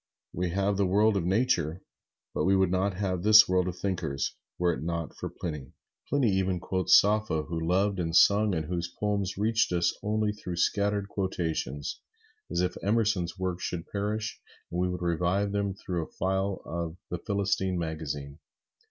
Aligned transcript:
We 0.33 0.49
have 0.49 0.77
the 0.77 0.87
world 0.87 1.15
of 1.15 1.27
Nature, 1.27 1.83
but 2.33 2.43
we 2.45 2.55
would 2.55 2.71
not 2.71 2.95
have 2.95 3.21
this 3.21 3.47
world 3.47 3.67
of 3.67 3.77
thinkers, 3.77 4.35
were 4.57 4.73
it 4.73 4.81
not 4.81 5.15
for 5.15 5.29
Pliny. 5.29 5.73
Pliny 6.09 6.31
even 6.31 6.59
quotes 6.59 6.99
Sappho, 6.99 7.43
who 7.43 7.59
loved 7.59 7.99
and 7.99 8.15
sung, 8.15 8.55
and 8.55 8.65
whose 8.65 8.87
poems 8.99 9.37
reached 9.37 9.71
us 9.71 9.95
only 10.01 10.31
through 10.33 10.55
scattered 10.55 11.07
quotations, 11.07 12.01
as 12.49 12.61
if 12.61 12.77
Emerson's 12.81 13.37
works 13.37 13.63
should 13.63 13.85
perish 13.91 14.41
and 14.71 14.79
we 14.79 14.89
would 14.89 15.03
revive 15.03 15.53
him 15.53 15.75
through 15.75 16.07
a 16.07 16.11
file 16.13 16.63
of 16.65 16.97
"The 17.11 17.19
Philistine" 17.19 17.77
magazine. 17.77 18.39